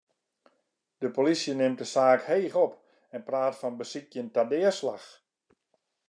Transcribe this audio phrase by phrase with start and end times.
[1.03, 2.73] De polysje nimt de saak heech op
[3.15, 5.07] en praat fan besykjen ta deaslach.